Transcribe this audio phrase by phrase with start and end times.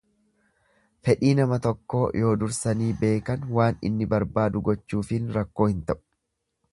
[1.07, 6.01] Fedhii nama tokkoo yoo dursanii beekan waan inni barbaadu gochuufiin rakkoo hin ta'u.